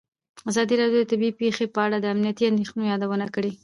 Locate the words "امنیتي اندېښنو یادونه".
2.13-3.25